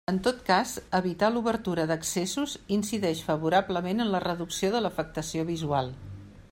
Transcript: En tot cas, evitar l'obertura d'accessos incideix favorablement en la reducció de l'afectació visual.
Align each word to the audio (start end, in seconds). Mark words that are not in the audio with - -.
En 0.09 0.17
tot 0.25 0.37
cas, 0.45 0.69
evitar 0.99 1.29
l'obertura 1.33 1.85
d'accessos 1.91 2.55
incideix 2.79 3.21
favorablement 3.29 4.05
en 4.07 4.11
la 4.17 4.23
reducció 4.27 4.75
de 4.77 4.83
l'afectació 4.87 5.47
visual. 5.55 5.95